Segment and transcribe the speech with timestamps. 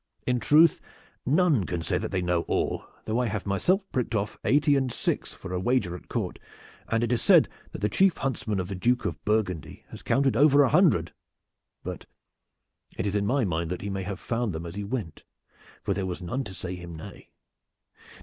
[0.25, 0.81] In truth
[1.27, 4.91] none can say that they know all, though I have myself picked off eighty, and
[4.91, 6.39] six for a wager at court,
[6.87, 10.35] and it is said that the chief huntsman of the Duke of Burgundy has counted
[10.35, 11.13] over a hundred
[11.83, 12.07] but
[12.97, 15.23] it is in my mind that he may have found them as he went,
[15.83, 17.29] for there was none to say him nay.